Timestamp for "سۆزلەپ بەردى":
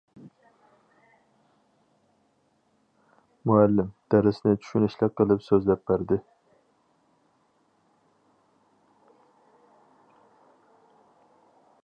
5.49-6.19